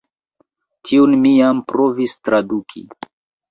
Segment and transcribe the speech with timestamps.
[0.89, 2.85] Tiun mi jam provis traduki.